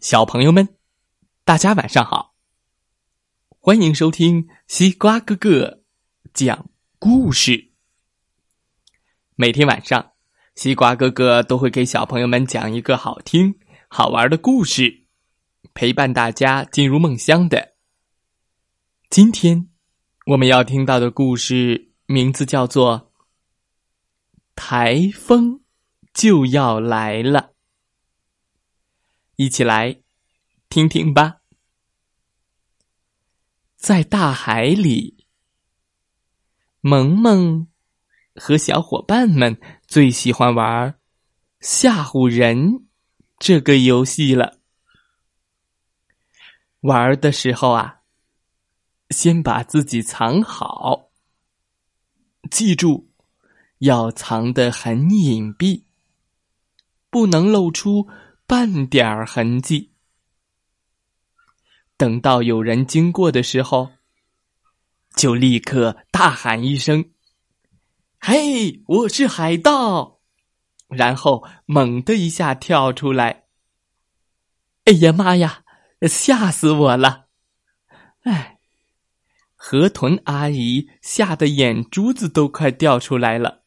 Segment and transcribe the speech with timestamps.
[0.00, 0.76] 小朋友们，
[1.44, 2.36] 大家晚上好！
[3.58, 5.82] 欢迎收听西瓜哥哥
[6.32, 7.72] 讲故事。
[9.34, 10.12] 每天晚上，
[10.54, 13.58] 西瓜哥哥都会给小朋友们讲一个好听、
[13.88, 15.04] 好玩的故事，
[15.74, 17.74] 陪伴大家进入梦乡的。
[19.10, 19.68] 今天
[20.26, 23.10] 我们要听到的故事名字叫做
[24.54, 25.62] 《台风
[26.14, 27.40] 就要来了》。
[29.40, 30.00] 一起来
[30.68, 31.42] 听听吧。
[33.76, 35.28] 在大海里，
[36.80, 37.68] 萌萌
[38.34, 39.56] 和小伙伴们
[39.86, 40.98] 最喜欢玩
[41.60, 42.88] 吓唬人
[43.38, 44.58] 这个游戏了。
[46.80, 48.00] 玩的时候啊，
[49.10, 51.12] 先把自己藏好，
[52.50, 53.12] 记住
[53.78, 55.84] 要藏得很隐蔽，
[57.08, 58.08] 不能露出。
[58.48, 59.92] 半点儿痕迹。
[61.98, 63.90] 等到有人经过的时候，
[65.14, 67.10] 就立刻大喊一声
[68.18, 70.20] ：“嘿，我是海盗！”
[70.88, 73.44] 然后猛的一下跳出来。
[74.86, 75.64] 哎呀妈呀，
[76.08, 77.26] 吓死我了！
[78.22, 78.60] 哎，
[79.56, 83.64] 河豚阿姨吓得眼珠子都快掉出来了。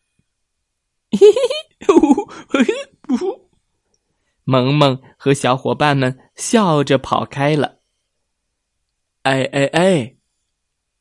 [1.11, 1.93] 嘿嘿
[2.49, 2.90] 嘿，嘿。
[4.51, 7.79] 萌萌和小伙伴们笑着跑开了。
[9.21, 10.17] 哎哎哎！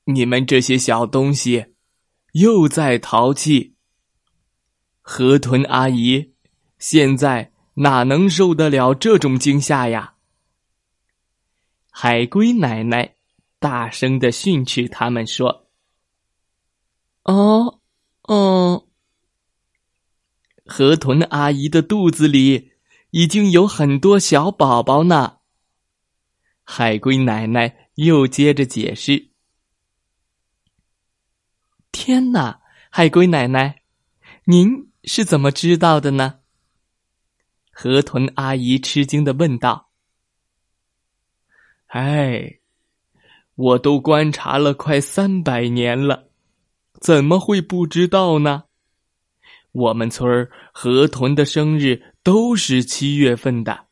[0.05, 1.75] 你们这些小东西，
[2.35, 3.75] 又在淘气。
[5.01, 6.35] 河豚阿姨
[6.79, 10.15] 现在哪能受得了这种惊吓呀？
[11.91, 13.17] 海龟奶奶
[13.59, 15.67] 大声的训斥他们说
[17.25, 17.81] ：“哦，
[18.23, 18.87] 哦，
[20.67, 22.70] 河豚阿姨的肚子里。”
[23.11, 25.39] 已经有很多小宝宝呢。
[26.63, 29.31] 海龟奶奶又接着解释
[31.91, 32.61] ：“天哪，
[32.91, 33.83] 海龟奶奶，
[34.45, 36.41] 您是怎么知道的呢？”
[37.73, 39.91] 河豚阿姨吃惊的问道。
[41.89, 42.61] “哎，
[43.57, 46.31] 我都观察了快三百年了，
[47.01, 48.65] 怎么会不知道呢？”
[49.73, 53.89] 我们村儿河豚的生日都是七月份的。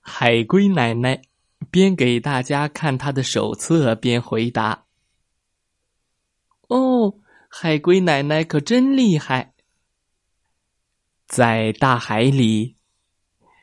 [0.00, 1.22] 海龟奶奶
[1.70, 4.86] 边给大家看她的手册边回答
[6.66, 9.54] ：“哦，海龟奶奶可真厉害。
[11.28, 12.74] 在大海里，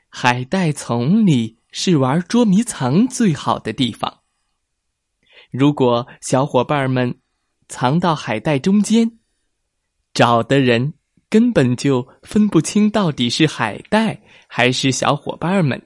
[0.07, 4.21] 海带丛里是玩捉迷藏最好的地方。
[5.51, 7.19] 如果小伙伴们
[7.67, 9.17] 藏到海带中间。”
[10.13, 10.93] 找的人
[11.31, 15.81] 根本就分不清到底是海带还是小伙伴们。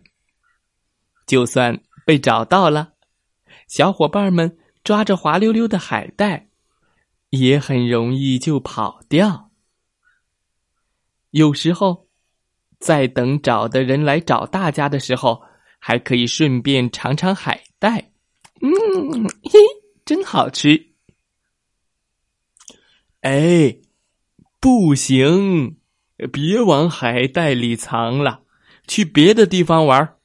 [1.27, 2.93] 就算被找到了，
[3.67, 6.49] 小伙伴们抓着滑溜溜的海带，
[7.29, 9.51] 也很容易就跑掉。
[11.29, 12.07] 有时候，
[12.79, 15.43] 在等找的人来找大家的时候，
[15.77, 18.11] 还可以顺便尝尝海带。
[18.61, 19.59] 嗯，嘿，
[20.05, 20.93] 真好吃。
[23.21, 23.84] 哎。
[24.65, 25.77] 不行，
[26.33, 28.41] 别往海带里藏了，
[28.87, 30.17] 去别的地方玩。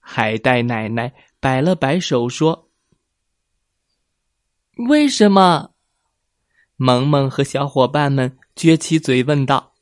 [0.00, 2.70] 海带奶奶摆了摆手说
[4.88, 5.72] ：“为什么？”
[6.76, 9.74] 萌萌和小伙伴们撅起嘴问道：“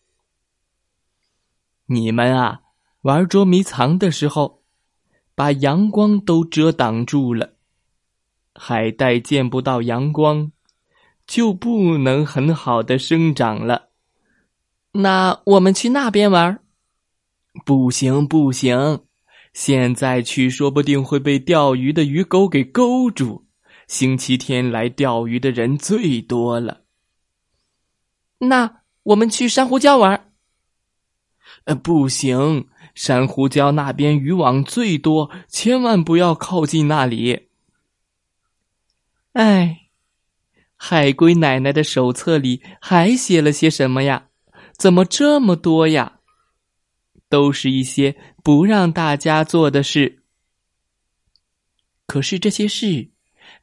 [1.86, 2.62] 你们啊，
[3.02, 4.64] 玩捉迷藏的时候，
[5.36, 7.54] 把阳光都遮挡住了，
[8.56, 10.50] 海带见不到阳光。”
[11.26, 13.88] 就不能很好的生长了。
[14.92, 16.60] 那我们去那边玩？
[17.64, 19.04] 不行不行，
[19.52, 23.46] 现在去说不定会被钓鱼的鱼钩给勾住。
[23.86, 26.82] 星期天来钓鱼的人最多了。
[28.38, 30.32] 那我们去珊瑚礁玩？
[31.64, 37.48] 呃，不行，珊瑚礁那边渔网最多，千万不要靠近那里。
[39.32, 39.83] 哎。
[40.94, 44.28] 海龟奶奶的手册里还写了些什么呀？
[44.78, 46.20] 怎么这么多呀？
[47.28, 50.22] 都是一些不让大家做的事。
[52.06, 53.10] 可是这些事，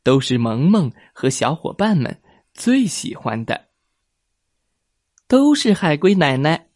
[0.04, 2.22] 都是萌萌和小伙伴们
[2.54, 3.68] 最喜欢的。
[5.30, 6.68] 都是海龟奶奶，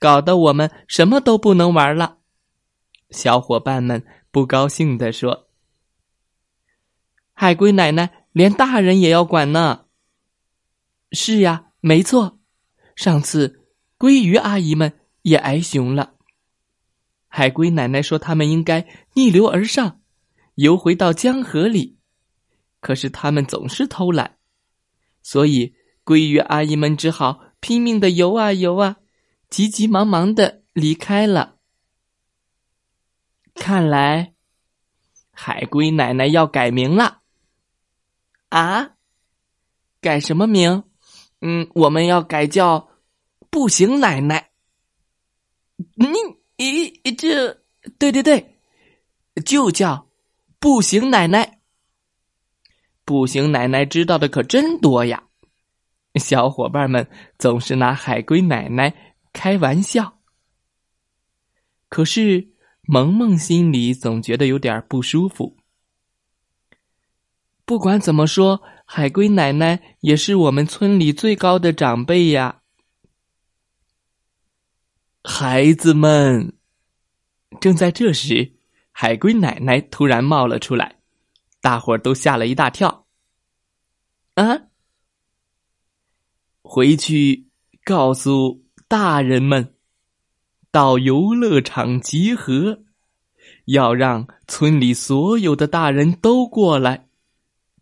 [0.00, 2.18] 搞得我们什么都不能玩了。
[3.10, 5.50] 小伙伴们不高兴地说
[7.32, 9.83] ：“海龟奶奶。”连大人也要管呢。
[11.14, 12.40] 是呀，没错。
[12.96, 13.68] 上次
[13.98, 16.14] 鲑鱼阿姨们也挨熊了。
[17.28, 20.00] 海龟奶奶说他们应该逆流而上，
[20.56, 21.98] 游回到江河里。
[22.80, 24.36] 可是他们总是偷懒，
[25.22, 25.74] 所以
[26.04, 28.96] 鲑鱼阿姨们只好拼命的游啊游啊，
[29.48, 31.56] 急急忙忙的离开了。
[33.54, 34.34] 看来，
[35.30, 37.22] 海龟奶奶要改名了。
[38.50, 38.90] 啊？
[40.00, 40.84] 改什么名？
[41.46, 42.88] 嗯，我们要改叫
[43.50, 44.48] 步行奶奶。
[45.94, 46.06] 你
[46.56, 47.52] 咦，这
[47.98, 48.58] 对对对，
[49.44, 50.08] 就叫
[50.58, 51.60] 步行奶奶。
[53.04, 55.24] 步行奶奶知道的可真多呀！
[56.14, 57.06] 小伙伴们
[57.38, 60.20] 总是拿海龟奶奶开玩笑。
[61.90, 65.58] 可是萌萌心里总觉得有点不舒服。
[67.66, 72.60] 不管怎么说，海龟奶奶也是我们村里最高的长辈呀。
[75.22, 76.52] 孩子们，
[77.60, 78.52] 正在这时，
[78.92, 80.98] 海龟奶奶突然冒了出来，
[81.60, 83.06] 大伙儿都吓了一大跳。
[84.34, 84.64] 啊！
[86.62, 87.48] 回去
[87.84, 89.74] 告诉大人们，
[90.70, 92.82] 到游乐场集合，
[93.66, 97.08] 要让村里所有的大人都过来。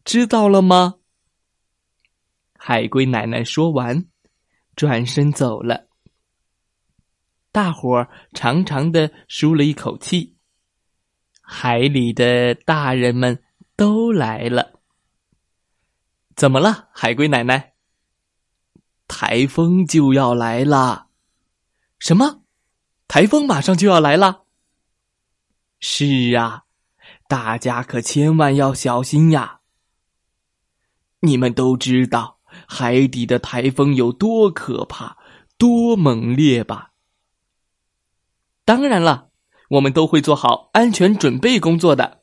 [0.04, 0.96] 知道了吗？
[2.58, 4.06] 海龟奶奶说完，
[4.76, 5.88] 转身走了。
[7.50, 10.36] 大伙儿长长的舒了一口气。
[11.40, 13.42] 海里的大人们
[13.76, 14.80] 都来了。
[16.34, 17.74] 怎么了，海龟奶奶？
[19.06, 21.08] 台风就要来了。
[21.98, 22.42] 什么？
[23.06, 24.44] 台风马上就要来了？
[25.80, 26.64] 是啊，
[27.28, 29.61] 大家可千万要小心呀！
[31.24, 35.16] 你们都知道海底的台风有多可怕、
[35.56, 36.92] 多猛烈吧？
[38.64, 39.30] 当然了，
[39.70, 42.22] 我们都会做好安全准备工作的。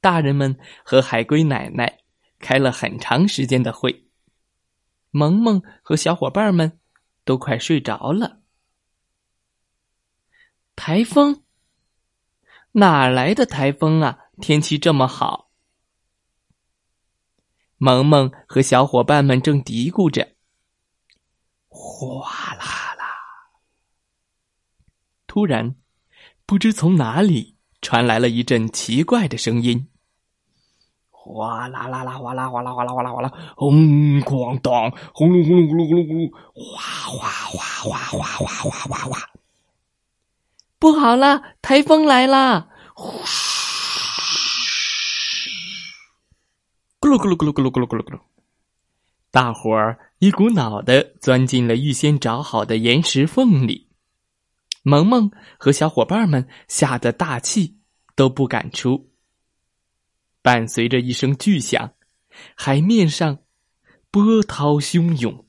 [0.00, 1.98] 大人们和海龟奶奶
[2.38, 4.08] 开了很长时间的会，
[5.10, 6.80] 萌萌和小伙伴们
[7.24, 8.40] 都快睡着了。
[10.74, 11.42] 台风？
[12.72, 14.18] 哪来的台风啊？
[14.40, 15.45] 天气这么好。
[17.78, 20.28] 萌萌和小伙伴们正嘀咕着，
[21.68, 23.04] 哗啦啦！
[25.26, 25.76] 突然，
[26.46, 29.88] 不知从哪里传来了一阵奇怪的声音，
[31.10, 36.80] 哗啦啦啦，哗啦哗啦哗啦哗啦哗啦，轰哐当，轰隆轰隆轰隆轰隆轰隆，哗
[37.10, 39.30] 哗哗哗哗哗哗哗！
[40.78, 42.70] 不好了，台风来了！
[42.94, 43.20] 呼！
[47.06, 48.20] 咕噜咕噜咕噜咕噜咕噜咕噜，
[49.30, 53.88] 大伙儿一股脑的钻进了预先找好的岩石缝里。
[54.82, 57.78] 萌萌和小伙伴们吓得大气
[58.16, 59.12] 都不敢出。
[60.42, 61.92] 伴随着一声巨响，
[62.56, 63.38] 海面上
[64.10, 65.46] 波涛汹涌，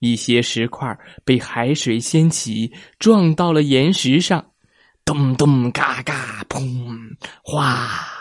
[0.00, 4.50] 一些石块被海水掀起，撞到了岩石上，
[5.04, 8.17] 咚咚嘎嘎，砰，哗。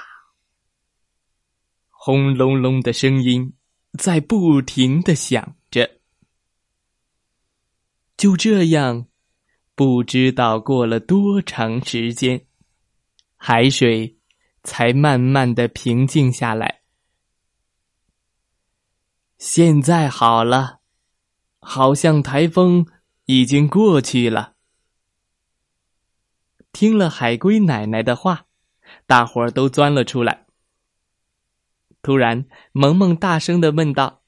[2.08, 3.54] 轰隆隆的声音
[4.00, 6.00] 在不停的响着，
[8.16, 9.08] 就这样，
[9.76, 12.46] 不知道过了多长时间，
[13.36, 14.16] 海水
[14.64, 16.80] 才慢慢的平静下来。
[19.38, 20.80] 现在好了，
[21.60, 22.88] 好像台风
[23.26, 24.54] 已经过去了。
[26.72, 28.46] 听了海龟奶奶的话，
[29.06, 30.47] 大伙儿都钻了出来。
[32.08, 34.24] 突然，萌萌大声的问道：“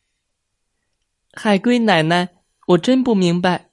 [1.31, 2.27] 海龟奶奶，
[2.67, 3.71] 我真不明白，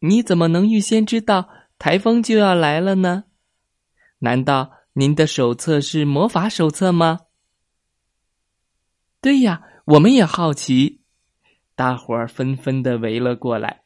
[0.00, 3.26] 你怎么能预先知道台风就要来了呢？
[4.18, 7.20] 难道您的手册是魔法手册吗
[9.22, 11.02] ？”“对呀，我们也好奇。”
[11.76, 13.84] 大伙儿纷纷的围了过来。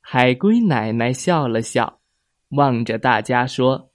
[0.00, 2.00] 海龟奶奶笑了笑，
[2.50, 3.90] 望着大家说：“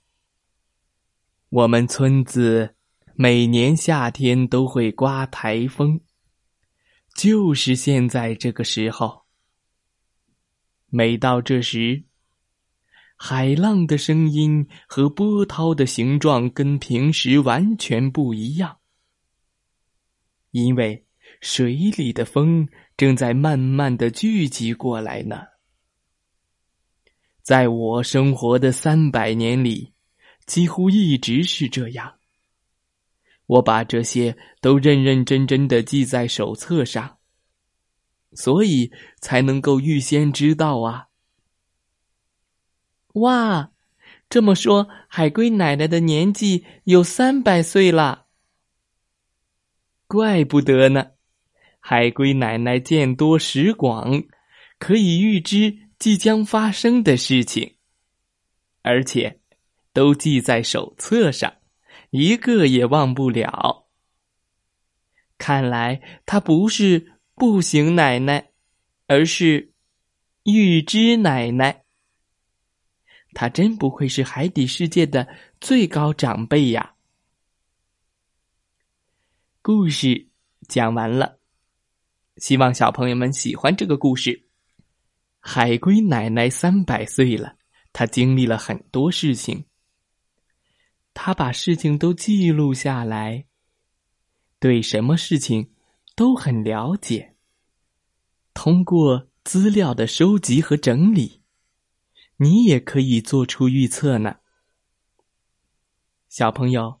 [1.48, 2.74] 我们村子。”
[3.18, 6.02] 每年夏天都会刮台风，
[7.14, 9.22] 就是现在这个时候。
[10.90, 12.04] 每到这时，
[13.16, 18.80] 海浪的声音和波涛的形状跟平时完全不一样，
[20.50, 21.06] 因为
[21.40, 22.68] 水里的风
[22.98, 25.42] 正在慢慢的聚集过来呢。
[27.40, 29.94] 在我生活的三百年里，
[30.44, 32.18] 几乎一直是这样。
[33.46, 37.18] 我把这些都认认真真的记在手册上，
[38.32, 41.06] 所以才能够预先知道啊。
[43.14, 43.70] 哇，
[44.28, 48.26] 这么说，海龟奶奶的年纪有三百岁了。
[50.08, 51.12] 怪不得呢，
[51.80, 54.22] 海龟奶奶见多识广，
[54.78, 57.76] 可以预知即将发生的事情，
[58.82, 59.40] 而且
[59.92, 61.54] 都记在手册上，
[62.16, 63.88] 一个也忘不了。
[65.36, 68.52] 看来他不是步行奶奶，
[69.06, 69.74] 而是
[70.44, 71.84] 预知奶奶。
[73.34, 75.28] 他真不愧是海底世界的
[75.60, 76.94] 最高长辈呀！
[79.60, 80.28] 故事
[80.68, 81.38] 讲完了，
[82.38, 84.48] 希望小朋友们喜欢这个故事。
[85.38, 87.56] 海龟奶奶三百岁了，
[87.92, 89.66] 她经历了很多事情，
[91.18, 93.46] 他把事情都记录下来，
[94.60, 95.70] 对什么事情
[96.14, 97.34] 都很了解。
[98.52, 101.40] 通过资料的收集和整理。
[102.36, 104.36] 你也可以做出预测呢，
[106.28, 107.00] 小朋友，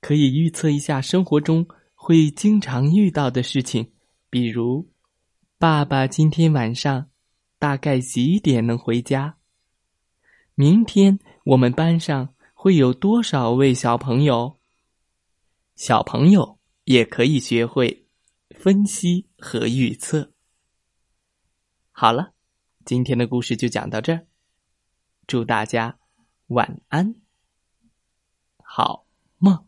[0.00, 3.92] 可以预测一下生活中会经常遇到的事情，
[4.30, 4.90] 比如，
[5.58, 7.10] 爸爸今天晚上
[7.58, 9.36] 大概几点能回家？
[10.54, 12.33] 明天我们班上
[12.64, 14.58] 会有多少位小朋友？
[15.76, 18.06] 小朋友也可以学会
[18.48, 20.32] 分析和预测。
[21.92, 22.32] 好了，
[22.86, 24.26] 今天的故事就讲到这儿。
[25.26, 25.98] 祝大家
[26.46, 27.16] 晚安，
[28.62, 29.06] 好
[29.36, 29.66] 梦。